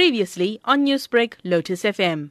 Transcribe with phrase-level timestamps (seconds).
[0.00, 2.30] Previously on Newsbreak, Lotus FM.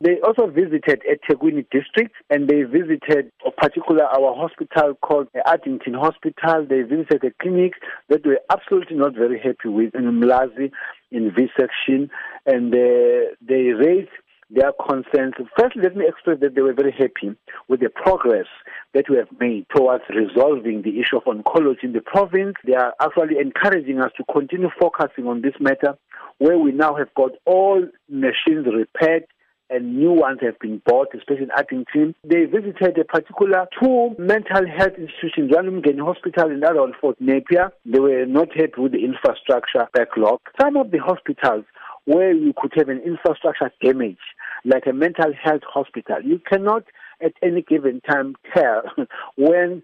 [0.00, 6.64] They also visited eThekwini district and they visited a particular our hospital called Addington Hospital.
[6.66, 7.74] They visited a clinic
[8.08, 10.72] that they were absolutely not very happy with in Mlazi
[11.10, 12.08] in V section
[12.46, 14.08] and uh, they raised
[14.50, 15.34] their concerns.
[15.58, 17.36] First, let me express that they were very happy
[17.68, 18.46] with the progress
[18.94, 22.54] that we have made towards resolving the issue of oncology in the province.
[22.66, 25.96] They are actually encouraging us to continue focusing on this matter,
[26.40, 29.24] where we now have got all machines repaired
[29.68, 32.14] and new ones have been bought, especially in Addington.
[32.24, 37.70] They visited a particular two mental health institutions, one Hospital and another Fort Napier.
[37.84, 40.40] They were not happy with the infrastructure backlog.
[40.60, 41.64] Some of the hospitals
[42.06, 44.18] where you could have an infrastructure damage,
[44.64, 46.84] like a mental health hospital, you cannot
[47.22, 48.82] at any given time tell
[49.36, 49.82] when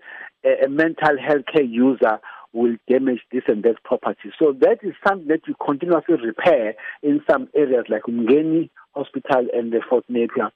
[0.65, 2.19] a mental health care user
[2.57, 4.33] will damage this and that property.
[4.39, 9.73] So that is something that we continuously repair in some areas like Mgeni Hospital and
[9.73, 10.51] the Fort Napier.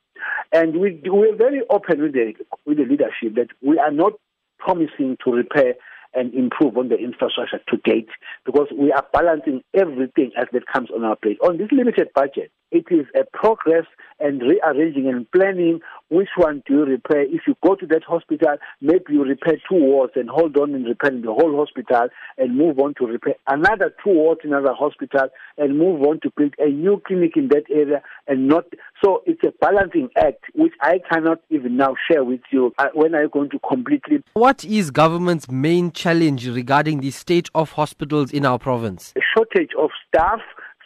[0.53, 2.33] And we we're very open with the
[2.67, 4.15] with the leadership that we are not
[4.59, 5.75] promising to repair
[6.15, 8.09] and improve on the infrastructure to date
[8.45, 11.39] because we are balancing everything as that comes on our plate.
[11.43, 13.87] On this limited budget, it is a progress
[14.19, 15.81] and rearranging and planning
[16.11, 17.23] which one do you repair.
[17.23, 20.85] If you go to that hospital, maybe you repair two wards and hold on and
[20.85, 25.29] repair the whole hospital and move on to repair another two wards in another hospital
[25.57, 28.65] and move on to build a new clinic in that area and not.
[29.03, 32.75] So it's a balancing act which I cannot even now share with you.
[32.79, 34.23] Uh, when are you going to completely?
[34.35, 39.13] What is government's main challenge regarding the state of hospitals in our province?
[39.17, 40.41] A shortage of staff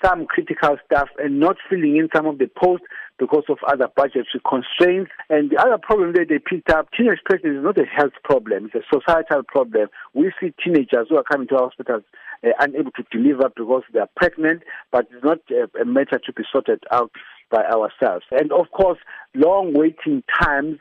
[0.04, 2.86] some critical staff and not filling in some of the posts
[3.24, 5.10] because of other budgetary constraints.
[5.30, 8.66] And the other problem that they picked up, teenage pregnancy is not a health problem,
[8.66, 9.88] it's a societal problem.
[10.12, 12.02] We see teenagers who are coming to hospitals
[12.44, 16.32] uh, unable to deliver because they are pregnant, but it's not a, a matter to
[16.34, 17.12] be sorted out
[17.50, 18.26] by ourselves.
[18.30, 18.98] And of course,
[19.34, 20.78] long waiting times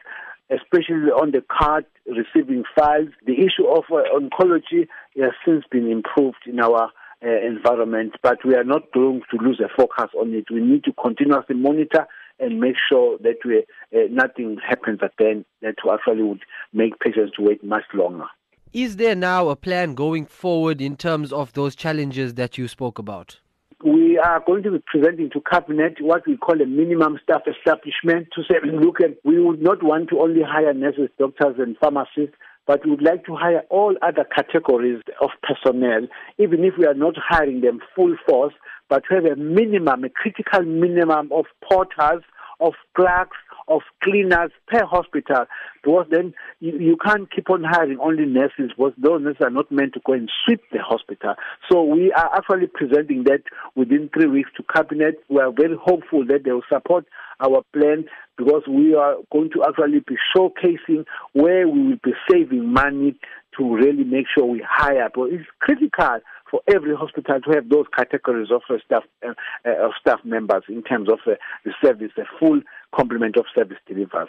[0.50, 3.10] especially on the card receiving files.
[3.26, 4.88] The issue of uh, oncology
[5.18, 6.92] has since been improved in our
[7.26, 10.46] uh, environment, but we are not going to lose a focus on it.
[10.52, 12.06] We need to continuously monitor
[12.40, 13.60] and make sure that we,
[13.96, 16.42] uh, nothing happens again that actually would
[16.74, 18.26] make patients wait much longer.
[18.74, 22.98] Is there now a plan going forward in terms of those challenges that you spoke
[22.98, 23.40] about?
[23.86, 28.30] We are going to be presenting to cabinet what we call a minimum staff establishment
[28.34, 32.36] to say, look, at, we would not want to only hire nurses, doctors, and pharmacists
[32.66, 36.08] but we would like to hire all other categories of personnel,
[36.38, 38.54] even if we are not hiring them full force,
[38.90, 42.24] but to have a minimum, a critical minimum of porters,
[42.60, 43.38] of clerks,
[43.68, 45.46] of cleaners per hospital
[45.84, 49.72] because then you, you can't keep on hiring only nurses because those nurses are not
[49.72, 51.36] meant to go and sweep the hospital.
[51.72, 53.44] So we are actually presenting that
[53.76, 55.24] within three weeks to cabinet.
[55.30, 57.06] We are very hopeful that they will support
[57.40, 58.06] our plan
[58.38, 63.16] because we are going to actually be showcasing where we will be saving money
[63.58, 65.10] to really make sure we hire.
[65.14, 66.20] But it's critical
[66.54, 69.34] for every hospital to have those categories of uh, staff uh,
[69.66, 72.62] uh, of staff members in terms of the service, a full
[72.96, 74.28] complement of service delivery.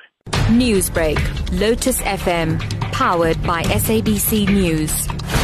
[0.48, 1.20] Newsbreak,
[1.60, 2.58] Lotus FM,
[2.92, 5.44] powered by SABC News.